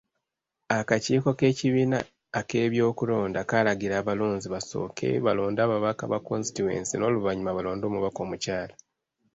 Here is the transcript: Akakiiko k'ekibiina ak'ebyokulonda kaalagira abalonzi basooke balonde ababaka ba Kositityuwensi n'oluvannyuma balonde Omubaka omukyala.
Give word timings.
Akakiiko 0.77 1.29
k'ekibiina 1.39 1.99
ak'ebyokulonda 2.39 3.39
kaalagira 3.49 3.95
abalonzi 4.01 4.47
basooke 4.53 5.07
balonde 5.25 5.59
ababaka 5.63 6.03
ba 6.11 6.19
Kositityuwensi 6.25 6.93
n'oluvannyuma 6.97 7.51
balonde 7.57 7.83
Omubaka 7.89 8.19
omukyala. 8.25 8.73